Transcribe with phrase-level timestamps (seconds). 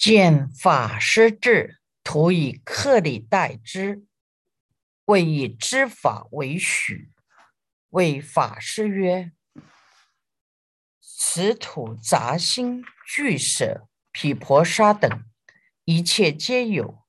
[0.00, 4.02] 见法师智，徒以客礼待之，
[5.04, 7.10] 谓以知法为许。
[7.90, 9.32] 谓法师曰
[11.02, 15.22] ：“此土杂心、俱舍、毗婆沙等
[15.84, 17.04] 一切皆有，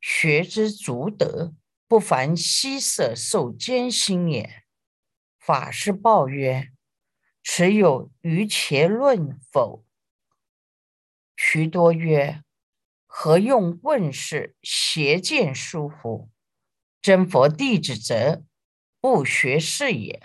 [0.00, 1.56] 学之足得，
[1.88, 4.62] 不凡希舍受艰辛也。”
[5.40, 6.70] 法师报曰
[7.42, 9.84] ：“持有余切论否？”
[11.44, 12.44] 徐多曰
[13.04, 16.30] ：“何用问世邪见疏乎？
[17.02, 18.44] 真佛弟子则
[19.00, 20.22] 不学是也。”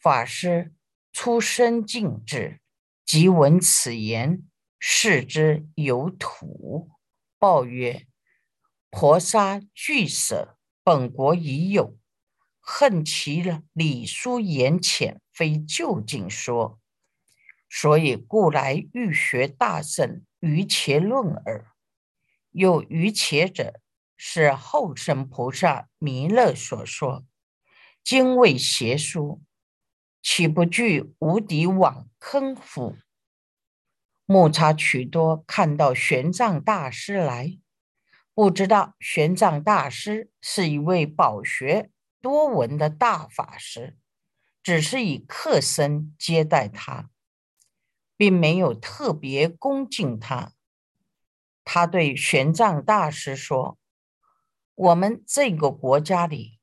[0.00, 0.72] 法师
[1.12, 2.60] 出身敬之，
[3.04, 4.44] 即闻此言，
[4.78, 6.88] 视之有土。
[7.38, 8.06] 报曰
[8.90, 11.98] ：“婆沙俱舍，本国已有，
[12.60, 16.78] 恨其礼疏言浅，非就近说，
[17.68, 21.72] 所以故来欲学大圣。”于切论耳，
[22.50, 23.80] 有于切者，
[24.16, 27.24] 是后生菩萨弥勒所说，
[28.04, 29.42] 今为邪书，
[30.22, 32.96] 岂不惧无敌网坑乎？
[34.24, 37.58] 木叉曲多看到玄奘大师来，
[38.34, 43.96] 不知道玄奘大师是一位饱学多闻的大法师，
[44.62, 47.10] 只是以客身接待他。
[48.18, 50.52] 并没有特别恭敬他。
[51.64, 53.78] 他对玄奘大师说
[54.74, 56.58] ：“我们这个国家里，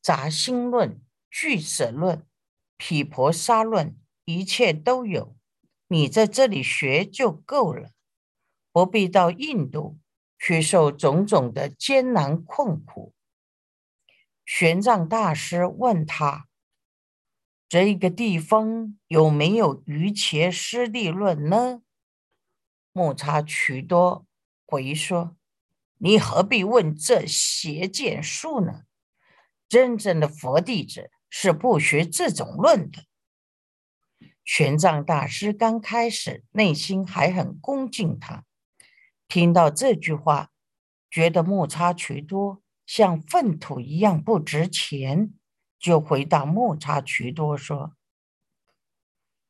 [0.00, 2.26] 杂心论、俱舍论、
[2.78, 5.36] 毗婆沙论，一切都有。
[5.88, 7.90] 你在这里学就够了，
[8.72, 9.98] 不必到印度
[10.38, 13.12] 去受种种的艰难困苦。”
[14.46, 16.48] 玄奘大师问他。
[17.74, 21.82] 这个地方有没有余切师地论呢？
[22.92, 24.28] 木叉曲多
[24.64, 25.36] 回说
[25.98, 28.82] ：“你何必问这邪见术呢？
[29.68, 33.06] 真正的佛弟子是不学这种论的。”
[34.46, 38.44] 玄奘大师刚开始内心还很恭敬他，
[39.26, 40.52] 听到这句话，
[41.10, 45.34] 觉得木叉曲多像粪土一样不值钱。
[45.84, 47.94] 就回答木叉渠多说：“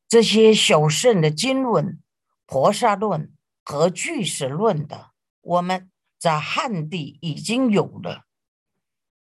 [0.05, 2.03] 这些小圣的经论、
[2.45, 8.25] 婆沙论和巨石论的，我们在汉地已经有了。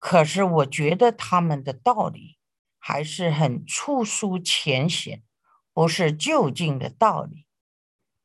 [0.00, 2.36] 可是我觉得他们的道理
[2.80, 5.22] 还是很粗疏浅显，
[5.72, 7.46] 不是就近的道理。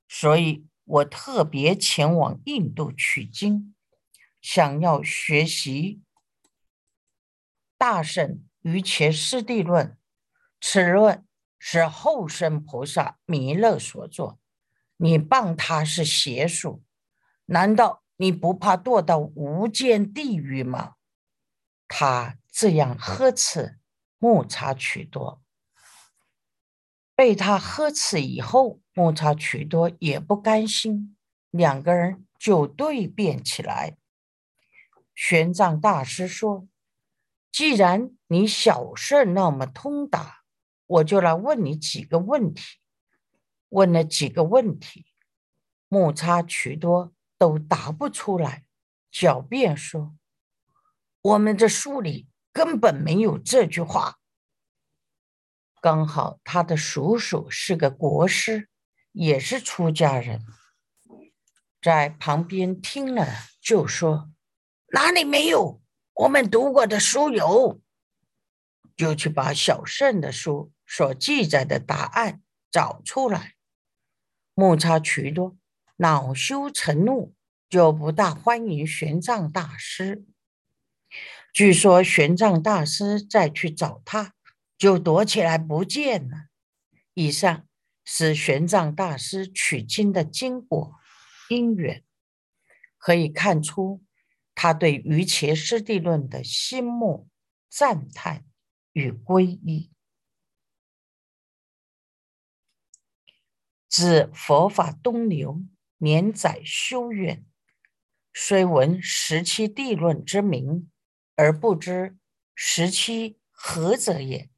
[0.08, 3.76] 所以我特别前往印度取经，
[4.42, 6.02] 想要学习
[7.78, 9.98] 大圣。”于其师地论，
[10.62, 11.26] 此论
[11.58, 14.40] 是后生菩萨弥勒所作。
[14.98, 16.84] 你谤他是邪术，
[17.46, 20.96] 难道你不怕堕到无间地狱吗？
[21.88, 23.80] 他这样呵斥
[24.18, 25.42] 木叉曲多，
[27.16, 31.18] 被他呵斥以后，木叉曲多也不甘心，
[31.50, 33.98] 两个人就对辩起来。
[35.14, 36.69] 玄奘大师说。
[37.52, 40.44] 既然你小事那么通达，
[40.86, 42.64] 我就来问你几个问题。
[43.70, 45.06] 问了几个问题，
[45.88, 48.66] 木叉曲多都答不出来，
[49.12, 50.16] 狡辩说
[51.22, 54.18] ：“我们这书里根本没有这句话。”
[55.82, 58.70] 刚好他的叔叔是个国师，
[59.12, 60.44] 也是出家人，
[61.80, 63.28] 在旁边听了
[63.62, 64.32] 就说
[64.94, 65.79] ：“哪里没有？”
[66.20, 67.80] 我们读过的书有，
[68.98, 73.56] 就去把小圣的书所记载的答案找出来。
[74.54, 75.56] 木叉渠多
[75.96, 77.34] 恼羞成怒，
[77.70, 80.26] 就不大欢迎玄奘大师。
[81.54, 84.34] 据说玄奘大师再去找他，
[84.78, 86.48] 就躲起来不见了。
[87.14, 87.66] 以上
[88.04, 90.96] 是玄奘大师取经的经过
[91.48, 92.04] 因缘，
[92.98, 94.04] 可以看出。
[94.62, 97.30] 他对于伽师地论的心目
[97.70, 98.44] 赞叹
[98.92, 99.90] 与皈依，
[103.88, 105.62] 自佛法东流，
[106.00, 107.46] 年载修远，
[108.34, 110.92] 虽闻十七地论之名，
[111.38, 112.18] 而不知
[112.54, 114.50] 十七何者也。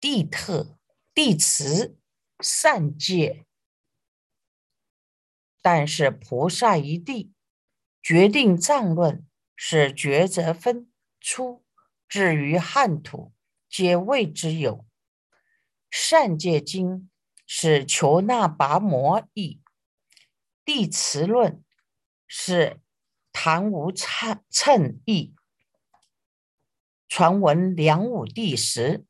[0.00, 0.78] 地特、
[1.12, 1.98] 地慈、
[2.40, 3.44] 善戒，
[5.60, 7.34] 但是菩萨一地。
[8.08, 10.90] 决定藏论是抉择分
[11.20, 11.62] 出，
[12.08, 13.34] 至于汉土，
[13.68, 14.86] 皆谓之有。
[15.90, 17.10] 善戒经
[17.46, 19.60] 是求那跋摩意，
[20.64, 21.62] 地持论
[22.26, 22.80] 是
[23.30, 25.34] 谭无称称意。
[27.10, 29.04] 传闻梁武帝时，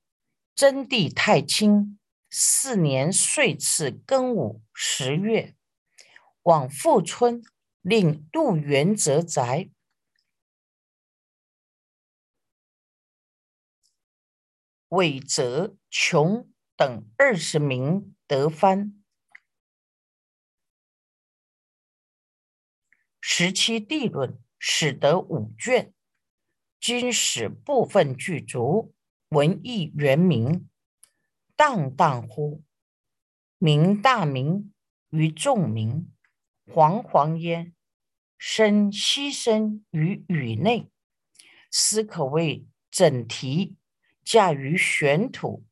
[0.56, 5.54] 真帝太清四年岁次庚午十月，
[6.42, 7.40] 往富春，
[7.88, 9.70] 令杜元泽宅。
[14.88, 19.02] 韦泽、琼等二十名得藩。
[23.22, 25.94] 十七地论始得五卷，
[26.78, 28.94] 今使部分具足，
[29.30, 30.68] 文艺原名，
[31.56, 32.62] 荡荡乎，
[33.56, 34.74] 名大名
[35.08, 36.12] 于众名，
[36.66, 37.74] 惶惶焉，
[38.38, 40.88] 生牺牲于宇内，
[41.70, 43.74] 斯可谓整题。
[44.24, 45.64] 驾于玄土，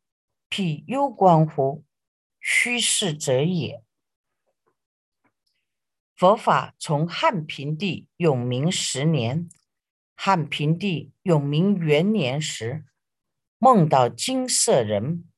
[0.49, 1.85] 辟幽关乎？
[2.41, 3.83] 虚实者也。
[6.15, 9.51] 佛法从汉平帝永明十年，
[10.15, 12.87] 汉平帝永明元年时，
[13.59, 15.31] 梦到金色人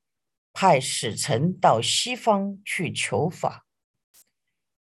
[0.53, 3.67] 派使臣到西方去求法，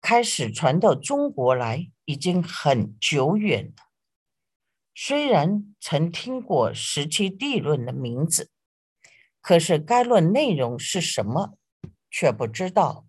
[0.00, 3.74] 开始传到中国来，已经很久远了。
[4.94, 8.50] 虽然曾听过《十七地论》的名字，
[9.42, 11.58] 可是该论内容是什么，
[12.10, 13.06] 却不知道。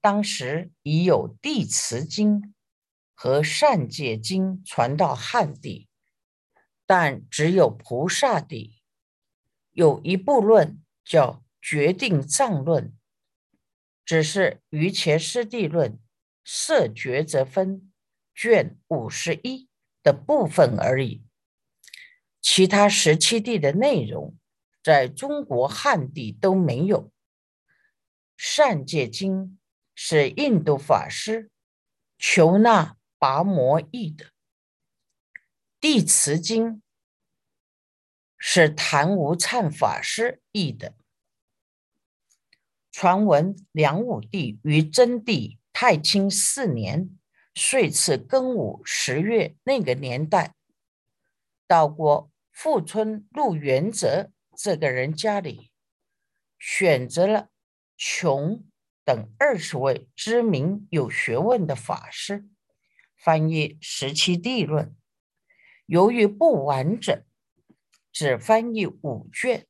[0.00, 2.40] 当时已有《地持经》
[3.14, 5.88] 和《善解经》传到汉地，
[6.86, 8.82] 但只有菩萨地
[9.72, 12.88] 有一部论叫《决定藏论》，
[14.04, 15.92] 只是《于伽师地论》
[16.44, 17.90] 色抉择分。
[18.36, 19.68] 卷五十一
[20.02, 21.22] 的部分而已，
[22.40, 24.36] 其他十七地的内容
[24.82, 27.12] 在中国汉地都没有。
[28.36, 29.60] 善戒经
[29.94, 31.48] 是印度法师
[32.18, 34.32] 求那跋摩译的，
[35.78, 36.82] 地持经
[38.36, 40.96] 是谭无灿法师译的。
[42.90, 47.10] 传闻梁武帝与真帝太清四年。
[47.56, 50.56] 岁次庚午十月那个年代，
[51.68, 55.70] 到过富春陆元泽这个人家里，
[56.58, 57.50] 选择了
[57.96, 58.66] 琼
[59.04, 62.48] 等二十位知名有学问的法师，
[63.16, 64.86] 翻译《十七地论》。
[65.86, 67.22] 由于不完整，
[68.10, 69.68] 只翻译五卷。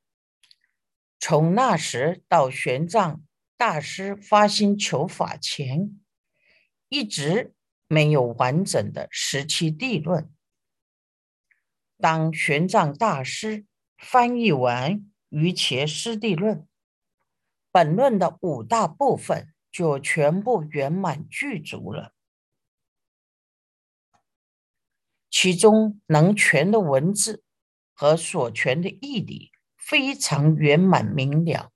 [1.21, 3.21] 从那时到玄奘
[3.57, 6.01] 大师发心求法前，
[6.89, 7.55] 一直。
[7.87, 10.33] 没有完整的十七地论。
[11.99, 13.67] 当玄奘大师
[13.99, 16.61] 翻译完《于伽师地论》，
[17.71, 22.15] 本论的五大部分就全部圆满具足了。
[25.31, 27.45] 其中能全的文字
[27.93, 31.71] 和所全的义理非常圆满明了，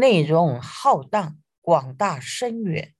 [0.00, 2.94] 内容浩荡广大深远。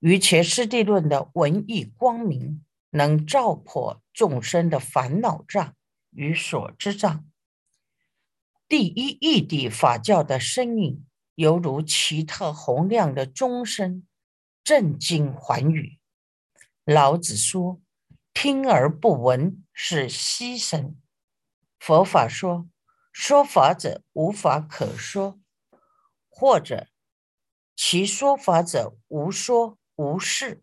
[0.00, 5.76] 于前师地论的文艺光明，能照破众生的烦恼障
[6.10, 7.24] 与所知障。
[8.66, 14.04] 第一义谛法教的声音，犹如奇特洪亮的钟声，
[14.64, 16.00] 震惊寰宇。
[16.84, 17.80] 老子说
[18.34, 20.96] ：“听而不闻是牺牲。”
[21.78, 22.68] 佛法说
[23.20, 25.40] ：“说法者无法可说，
[26.28, 26.86] 或者
[27.74, 30.62] 其说法者无说。”无事，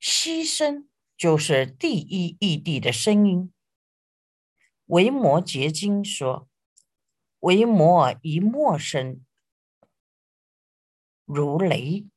[0.00, 3.52] 牺牲就是第一义谛的声音。
[4.86, 6.48] 维摩诘经说
[7.38, 9.24] ：“维摩一默声
[11.24, 12.08] 如雷。”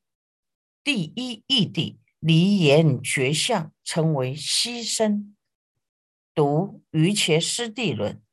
[0.84, 5.36] 第一义谛离言绝相，称为牺牲。
[6.34, 8.24] 读于伽师地论，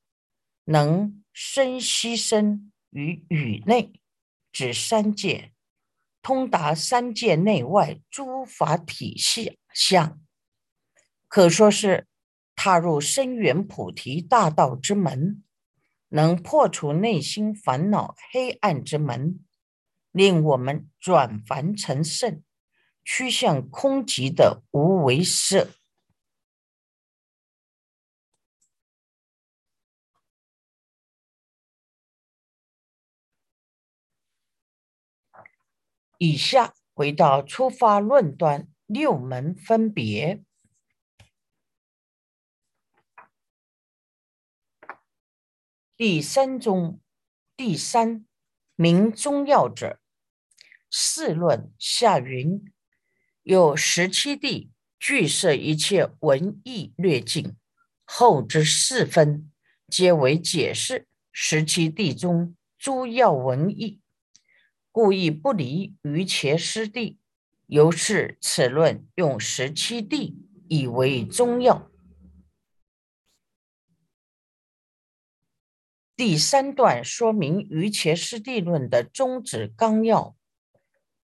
[0.70, 3.90] 能生牺牲于宇内，
[4.52, 5.52] 指三界。
[6.20, 10.20] 通达三界内外诸法体系相，
[11.26, 12.06] 可说是
[12.54, 15.42] 踏入深远菩提大道之门，
[16.08, 19.42] 能破除内心烦恼黑暗之门，
[20.12, 22.42] 令我们转凡成圣，
[23.02, 25.70] 趋向空寂的无为色。
[36.18, 40.42] 以下回到出发论断六门分别。
[45.96, 47.00] 第三宗，
[47.56, 48.26] 第三
[48.74, 50.00] 名中要者，
[50.90, 52.72] 四论下云：
[53.42, 57.56] 有十七地，具摄一切文艺略尽，
[58.04, 59.52] 后之四分，
[59.88, 64.00] 皆为解释十七地中诸要文艺，
[64.90, 67.18] 故意不离于前师地。
[67.66, 71.90] 由是此论用十七地以为中药。
[76.16, 80.34] 第三段说明于前师地论的宗旨纲要，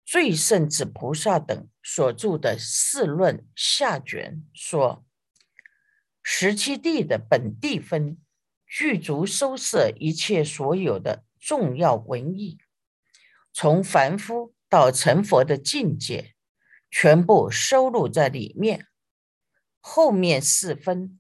[0.06, 5.04] 最圣子菩萨等所著的四论下卷说，
[6.22, 8.20] 十七地的本地分
[8.68, 12.60] 具足收摄一切所有的重要文艺，
[13.60, 16.36] 从凡夫到成佛的境界，
[16.92, 18.86] 全部收录在里面。
[19.80, 21.20] 后面四分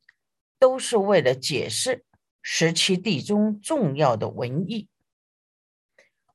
[0.60, 2.06] 都是为了解释。
[2.44, 4.88] 十七地中重要的文艺，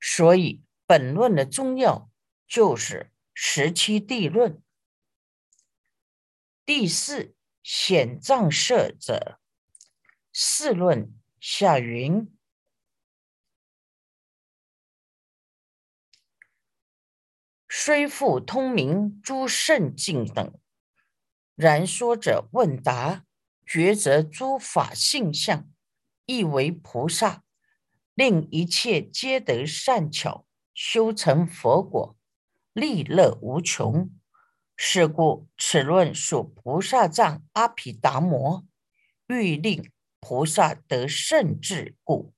[0.00, 2.11] 所以本论的中要
[2.49, 4.61] 就是十七地论。
[6.66, 9.38] 第四显藏摄者，
[10.32, 12.37] 四论下云：
[17.74, 20.52] 虽复通明诸圣境等，
[21.54, 23.24] 然说者问答，
[23.66, 25.66] 抉择诸法性相。
[26.26, 27.42] 亦为菩萨，
[28.12, 32.14] 令一切皆得善巧，修成佛果，
[32.74, 34.10] 利乐无穷。
[34.76, 38.66] 是故此论属菩萨藏阿毗达摩，
[39.28, 42.34] 欲令菩萨得圣智故。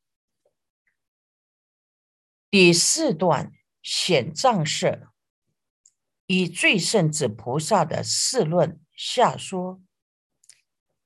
[2.48, 5.12] 第四段显藏色，
[6.26, 9.83] 以最圣子菩萨的四论下说。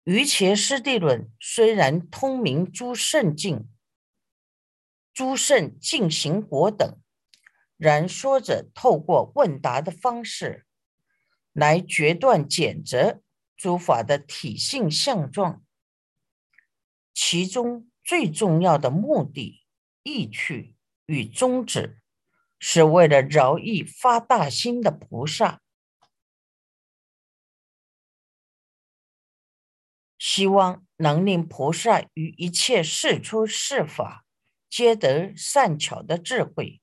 [0.04, 3.68] 于前师地论虽然通明诸圣境、
[5.12, 6.98] 诸圣进行果等，
[7.76, 10.64] 然说着透过问答的方式
[11.52, 13.20] 来决断简择
[13.54, 15.62] 诸法的体性相状，
[17.12, 19.66] 其中最重要的目的、
[20.04, 22.00] 意趣与宗旨，
[22.58, 25.60] 是为了饶益发大心的菩萨。
[30.18, 34.24] 希望能令菩萨于一切事出世法，
[34.68, 36.80] 皆得善巧的智慧，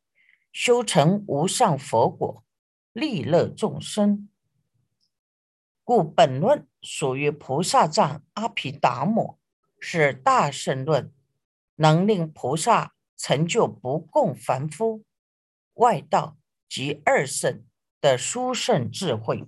[0.52, 2.44] 修成无上佛果，
[2.94, 4.30] 利乐众生。
[5.84, 9.38] 故本论属于菩萨藏阿毗达摩，
[9.80, 11.14] 是大圣论，
[11.76, 15.04] 能令菩萨成就不共凡夫、
[15.76, 17.66] 外道及二圣
[18.02, 19.48] 的殊胜智慧。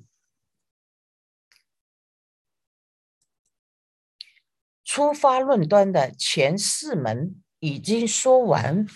[4.83, 8.87] 出发论端的前四门已经说完，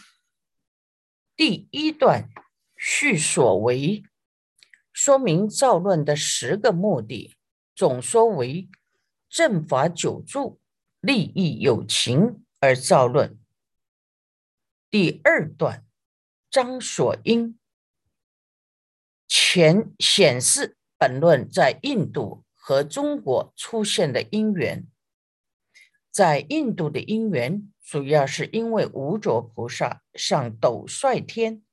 [1.35, 2.29] 第一段
[2.77, 4.03] 叙所为，
[4.93, 7.35] 说明造论的十个目的，
[7.75, 8.69] 总说为
[9.29, 10.59] 正法久住、
[11.01, 13.37] 利益有情而造论。
[14.89, 15.85] 第二段
[16.51, 17.57] 张所因，
[19.25, 24.85] 前显示本论在印度和中国出现的因缘。
[26.11, 31.63] 在印度的因缘，主要是因为无着菩萨上斗率天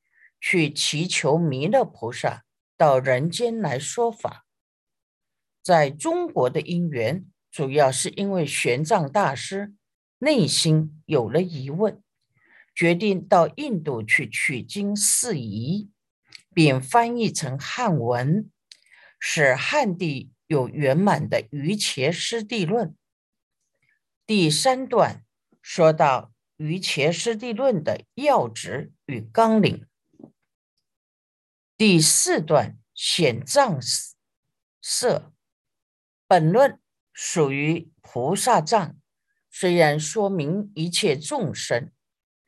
[0.40, 2.44] 去祈求弥勒菩萨
[2.76, 4.44] 到人间来说法；
[5.61, 9.75] 在中国的因缘，主要是因为玄奘大师
[10.18, 12.00] 内心有了疑问，
[12.78, 15.90] 决定到印度去取经释疑，
[16.54, 18.52] 并翻译成汉文，
[19.18, 22.90] 使汉地有圆满的《瑜伽师地论》。
[24.25, 25.25] 第三段
[25.61, 29.85] 说到于前师地论的要旨与纲领。
[31.76, 33.80] 第四段显藏
[34.80, 35.32] 色，
[36.28, 36.78] 本论
[37.12, 38.97] 属于菩萨藏，
[39.50, 41.90] 虽然说明一切众生、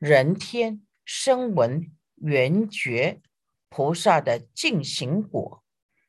[0.00, 3.20] 人天、声闻、缘觉、
[3.68, 5.62] 菩萨的进行果，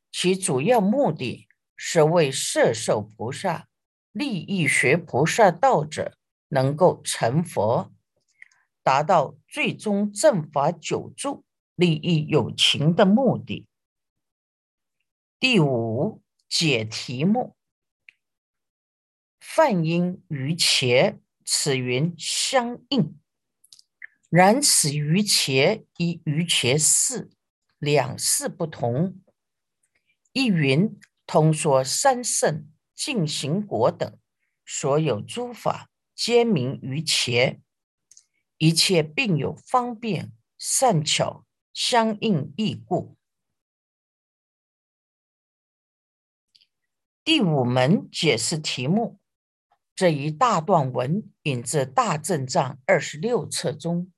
[0.10, 3.68] 其主要目的是为摄受菩萨。
[4.14, 6.18] 利益学菩萨道者
[6.48, 7.94] 能够成佛，
[8.82, 11.44] 达到最终正法久住、
[11.76, 13.68] 利益有情的目的。
[15.38, 17.58] 第五解题目：
[19.42, 23.18] 梵音于前，此云相应；
[24.32, 27.30] 然此于前与于前四
[27.78, 29.22] 两事不同。
[30.32, 32.68] 一云通说三圣。
[32.94, 34.20] 尽行果等
[34.64, 37.60] 所有诸法，皆名于前，
[38.60, 43.18] 一切并有方便善巧相应异故。
[47.24, 49.20] 第五门解释题目，
[49.96, 54.12] 这一大段文引自《大正藏》二十六册中，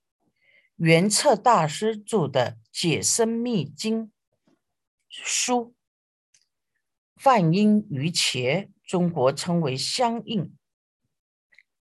[0.78, 4.08] 元策大师著的《解深密经》
[5.10, 5.76] 书。
[7.16, 10.56] 梵音于伽，中国称为相应。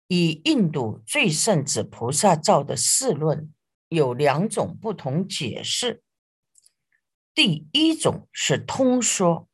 [0.06, 3.52] 以印度最圣子菩萨造的四论，
[3.88, 6.02] 有两种不同解释。
[7.34, 9.48] 第一种是通说。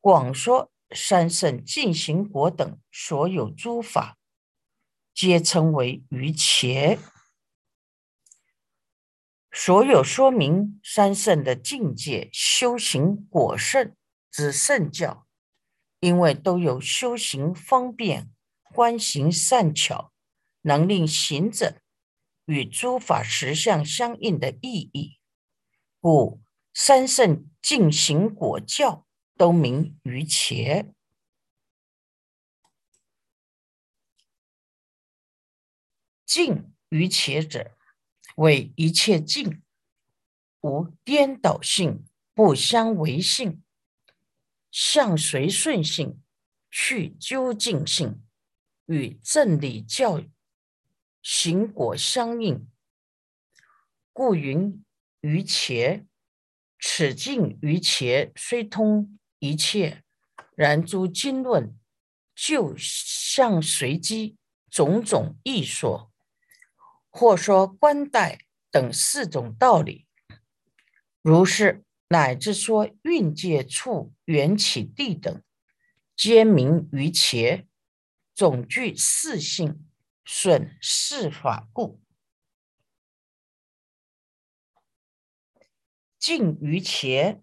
[0.00, 4.18] 广说三圣进行果等所有诸法，
[5.14, 6.98] 皆称为于伽。
[9.60, 13.96] 所有说明三圣的境界修行果圣
[14.30, 15.26] 之圣教，
[15.98, 18.30] 因为都有修行方便、
[18.72, 20.12] 观行善巧，
[20.60, 21.82] 能令行者
[22.44, 25.18] 与诸法实相相应的意义，
[25.98, 26.40] 故
[26.72, 29.04] 三圣进行果教。
[29.36, 30.84] 都名于伽，
[36.26, 37.77] 净于伽者，
[38.38, 39.62] 为一切净，
[40.60, 42.04] 无颠倒性，
[42.34, 43.64] 不相违性，
[44.70, 46.22] 向随顺性，
[46.70, 48.22] 去究竟性，
[48.86, 50.22] 与正理教
[51.20, 52.68] 行果相应，
[54.12, 54.84] 故云
[55.20, 56.06] 于伽。
[56.80, 59.18] 此境于伽虽通。
[59.40, 60.02] 一切，
[60.56, 61.76] 然诸经论
[62.34, 64.36] 就相随机
[64.68, 66.07] 种种异说，
[67.18, 68.38] 或说观待
[68.70, 70.06] 等四种道理，
[71.20, 75.42] 如是乃至说蕴界处缘起地等，
[76.14, 77.66] 皆名于伽，
[78.36, 79.84] 总具四性，
[80.24, 82.00] 损四法故，
[86.20, 87.40] 尽于伽。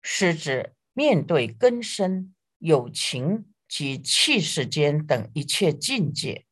[0.00, 6.46] 是指面对根生、有情及气世间等一切境界，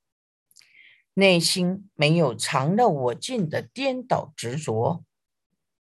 [1.20, 5.04] 内心没有常乐我净的颠倒执着，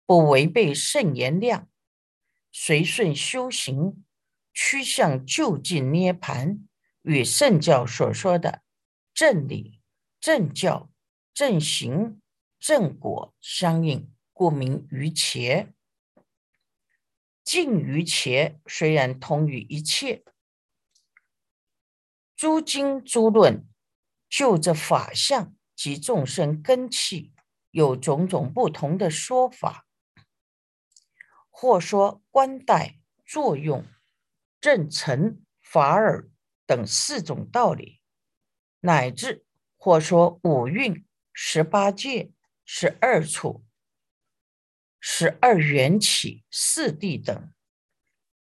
[0.06, 1.70] 不违背圣言量，
[2.52, 4.04] 随顺修行，
[4.54, 6.68] 趋向就近涅盘，
[7.04, 8.62] 与圣教所说的
[9.14, 9.80] 正理、
[10.20, 10.92] 正教、
[11.34, 12.22] 正行、
[12.60, 15.74] 正果相应，故名于伽。
[17.46, 20.26] 尽于伽，虽然通于一切
[22.36, 23.66] 诸经诸论，
[24.32, 27.34] 就这法相及众生根器，
[27.72, 29.86] 有种种不同的说法，
[31.50, 33.86] 或说观待、作用、
[34.62, 36.30] 正成、法尔
[36.66, 38.00] 等四种道理，
[38.80, 42.32] 乃至或说五蕴、十八界、
[42.64, 43.66] 十二处。
[45.04, 47.52] 十二缘起、四谛等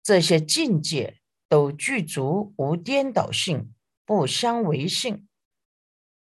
[0.01, 3.73] 这些境界，都具足无颠倒性、
[4.03, 5.26] 不相违性、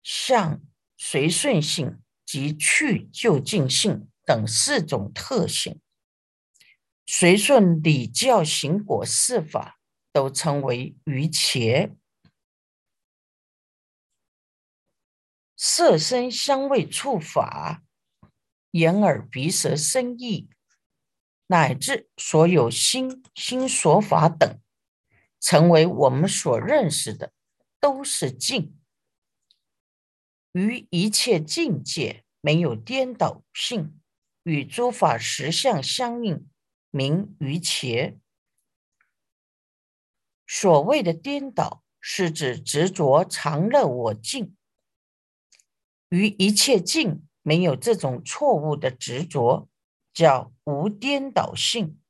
[0.04, 0.62] 相
[0.96, 5.80] 随顺性及去就近性等四种特性。
[7.06, 9.80] 随顺理教行果四法，
[10.12, 11.90] 都称为于伽。
[15.56, 17.82] 色身香味触法。
[18.72, 20.50] 眼耳鼻舌身意，
[21.46, 24.58] 乃至所有心心所法等，
[25.38, 27.32] 成为我们所认识的，
[27.78, 28.76] 都是境。
[30.54, 34.00] 于一切境界没有颠倒性，
[34.44, 36.48] 与诸法实相相应，
[36.90, 38.16] 名于伽。
[40.46, 44.56] 所谓的颠倒，是指执着常乐我净，
[46.08, 47.26] 于一切境。
[47.46, 49.68] 没有这种错误的执着，
[50.14, 52.00] 叫无颠倒性。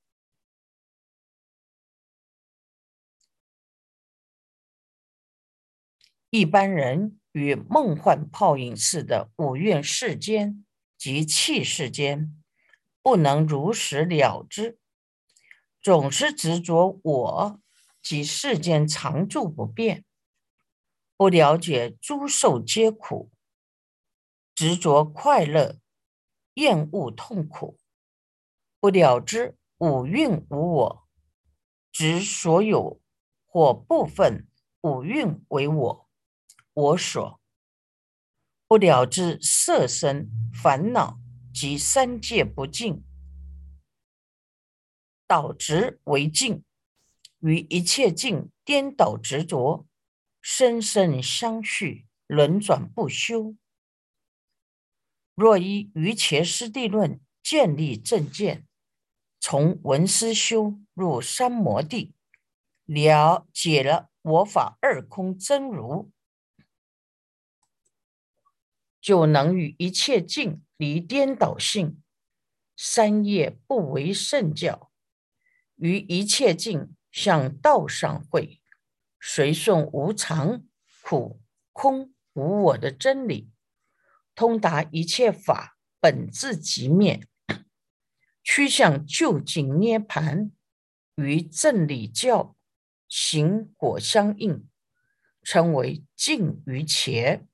[6.31, 10.65] 一般人与梦幻泡影似的五蕴世间
[10.97, 12.41] 及气世间，
[13.03, 14.79] 不能如实了知，
[15.83, 17.61] 总是执着我
[18.01, 20.05] 及世间常住不变，
[21.17, 23.33] 不了解诸受皆苦。
[24.55, 25.81] 执着快乐，
[26.55, 27.81] 厌恶痛苦，
[28.79, 31.09] 不了知五蕴无我，
[31.91, 33.01] 执所有
[33.45, 34.47] 或部分
[34.83, 36.04] 五蕴为我，
[36.75, 37.41] 我所
[38.67, 41.21] 不了知色身烦恼
[41.53, 43.05] 及三界不净，
[45.29, 46.65] 导执为净，
[47.39, 49.87] 与一切境颠倒执着，
[50.43, 53.55] 生生相续，轮转不休。
[55.37, 58.67] 若依于切师地论建立正见，
[59.39, 62.15] 从文思修入三摩地，
[62.85, 66.11] 了解了我法二空真如，
[69.05, 72.03] 就能与一切境离颠倒性，
[72.75, 74.91] 三业不为圣教，
[75.77, 78.63] 于一切境向道上会，
[79.21, 80.65] 随顺无常、
[81.03, 81.43] 苦、
[81.75, 83.51] 空、无我的真理。
[84.35, 87.27] 通达一切法本自即灭，
[88.43, 90.51] 趋向究竟涅盘，
[91.17, 92.57] 与正理教
[93.07, 94.67] 行果相应，
[95.43, 97.47] 称为净于切。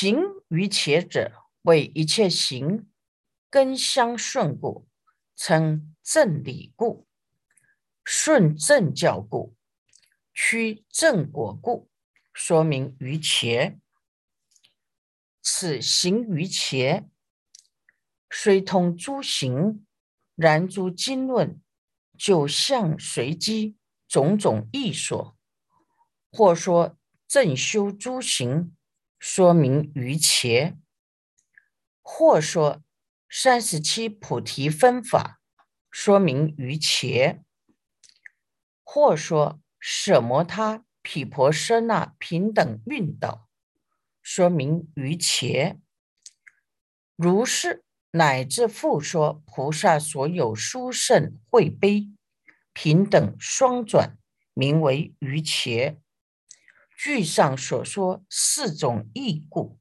[0.00, 1.32] 行于切者，
[1.62, 2.88] 为一切行
[3.50, 4.86] 根相顺故，
[5.34, 7.08] 称正理故。
[8.04, 9.56] 顺正教故，
[10.32, 11.90] 趋正果故，
[12.32, 13.80] 说明于前。
[15.42, 17.10] 此行于前，
[18.30, 19.84] 虽通诸行，
[20.36, 21.60] 然诸经论
[22.16, 25.36] 就相随机种种异说，
[26.30, 28.76] 或说正修诸行，
[29.18, 30.78] 说明于前；
[32.02, 32.82] 或说
[33.28, 35.40] 三十七菩提分法，
[35.90, 37.44] 说明于前。
[38.84, 43.48] 或说舍摩他、毗婆舍那平等运道，
[44.22, 45.80] 说明于前；
[47.16, 52.08] 如是乃至复说菩萨所有殊胜会悲
[52.72, 54.16] 平等双转，
[54.54, 56.00] 名为于前。
[56.98, 59.78] 句上所说四种义故，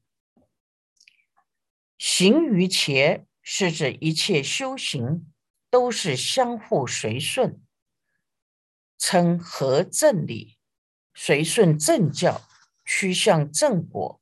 [1.98, 5.34] 行于前是指一切修行
[5.72, 7.60] 都是相互随顺。
[9.00, 10.60] 称合正理，
[11.16, 12.48] 随顺正教，
[12.86, 14.22] 趋向正果，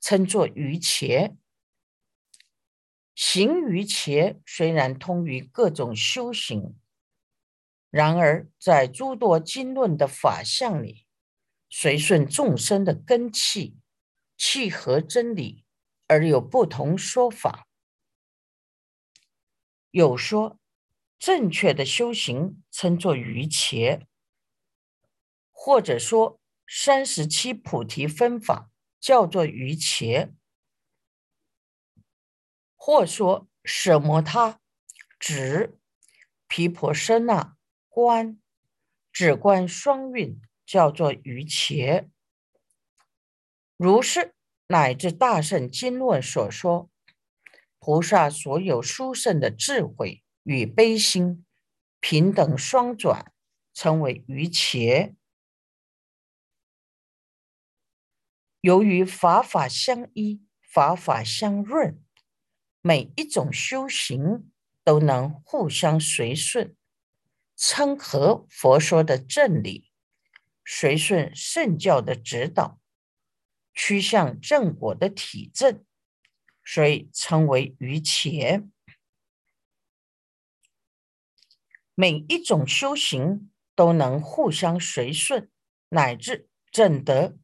[0.00, 1.38] 称作于前。
[3.14, 6.76] 行于前虽然通于各种修行，
[7.88, 11.01] 然而在诸多经论的法相里，
[11.74, 13.78] 随顺众生的根器，
[14.36, 15.64] 契合真理，
[16.06, 17.66] 而有不同说法。
[19.90, 20.58] 有说。
[21.18, 24.08] 正确的修行称作于切，
[25.52, 30.32] 或者说三十七菩提分法叫做于切，
[32.74, 34.60] 或说舍摩他、
[35.16, 35.78] 指
[36.48, 37.56] 毗婆舍那、
[37.88, 38.42] 观
[39.12, 42.08] 止观双运叫做于切。
[43.76, 44.34] 如是
[44.68, 46.90] 乃至大圣经论所说，
[47.78, 50.22] 菩萨所有殊胜的智慧。
[50.44, 51.46] 与悲心
[52.00, 53.32] 平等双转，
[53.72, 55.14] 称为于切。
[58.60, 62.02] 由于法法相依，法法相润，
[62.80, 64.50] 每一种修行
[64.82, 66.74] 都能互相随顺，
[67.54, 69.91] 称合佛说的正理，
[70.64, 72.78] 随顺圣教的指导，
[73.74, 75.84] 趋向正果的体证，
[76.64, 78.64] 所以称为于切。
[81.94, 85.50] 每一种修行都能互相随顺，
[85.90, 87.36] 乃至证得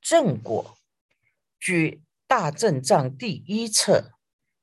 [0.00, 0.78] 正果。
[1.60, 1.90] 据
[2.26, 4.12] 《大正藏》第一册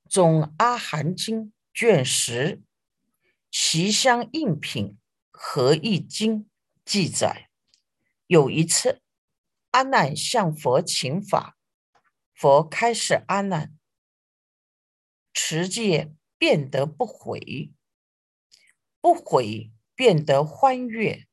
[0.09, 2.57] 中《阿含经》卷十
[3.49, 4.97] 《其相应品
[5.31, 6.43] 合一经》
[6.83, 7.48] 记载，
[8.29, 9.01] 有一次，
[9.71, 11.57] 阿难向佛请法，
[12.31, 13.75] 佛开示阿难：
[15.33, 17.73] 持戒变得不悔。
[19.01, 21.25] 不悔变得欢悦，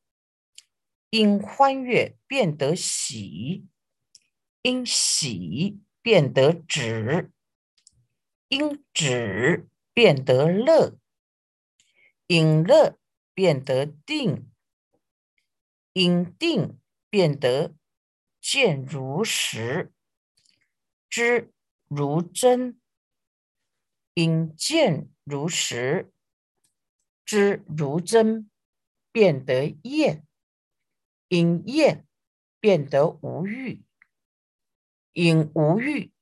[1.11, 3.67] 因欢悦变得喜，
[4.63, 7.31] 因喜变得止，
[8.49, 10.97] 因止变得乐，
[12.27, 12.99] 因乐
[13.35, 14.51] 变得定，
[15.93, 17.75] 因定变得
[18.41, 19.93] 见如实，
[21.09, 21.53] 知
[21.89, 22.81] 如真，
[24.15, 26.13] 因见如实。
[27.25, 28.49] 知如真，
[29.11, 30.23] 变得厌；
[31.27, 32.07] 因厌
[32.61, 33.83] 变得无欲；
[35.13, 36.13] 因无欲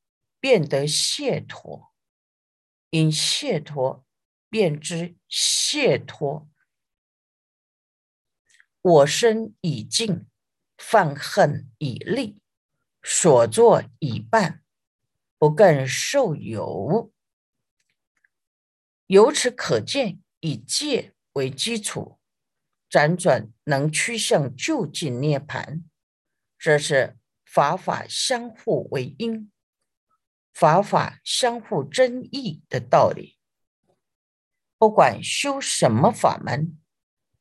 [0.41, 1.93] 变得解脱；
[2.89, 4.07] 因解脱
[4.49, 6.49] 变知解脱。
[8.81, 10.27] 我身已尽，
[10.87, 12.39] 犯恨以立，
[13.03, 14.63] 所作以办，
[15.39, 17.11] 不更受有。
[19.07, 20.21] 由此可见。
[20.41, 22.19] 以戒为基础，
[22.91, 25.83] 辗转能趋向就近涅盘，
[26.59, 27.17] 这是
[27.47, 29.51] 法法相互为因，
[30.53, 33.39] 法法相互争议的道理。
[34.77, 36.79] 不管修什么法门，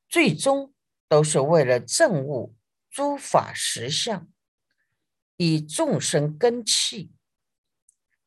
[0.08, 0.74] 最终
[1.10, 2.56] 都是为了证悟
[2.94, 4.32] 诸法实相，
[5.38, 7.12] 以众生根器。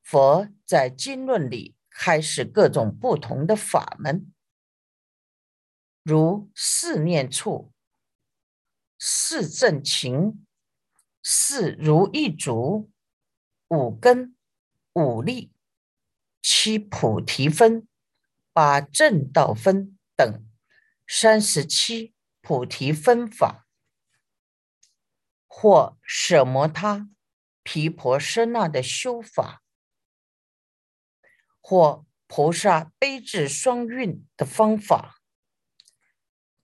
[0.02, 4.34] 佛在经论里开始各种不同的法门。
[6.02, 7.72] 如四念处、
[8.98, 10.44] 四正勤、
[11.22, 12.90] 四如意足、
[13.68, 14.36] 五根、
[14.94, 15.52] 五力、
[16.42, 17.86] 七菩提分、
[18.52, 20.44] 八正道分等
[21.06, 23.65] 三十七菩提分法，
[25.58, 27.08] 或舍摩他、
[27.62, 29.62] 毗婆舍那的修法，
[31.62, 35.22] 或菩萨悲智双运的方法。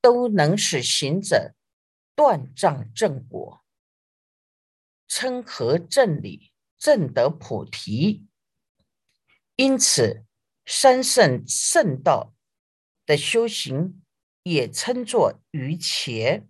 [0.03, 1.55] 都能使行者
[2.17, 3.65] 断障正果，
[5.07, 8.27] 称合正理，正得菩提。
[9.55, 10.27] 因此，
[10.67, 12.35] 三圣圣道
[13.07, 14.03] 的修行
[14.43, 16.49] 也称作于伽。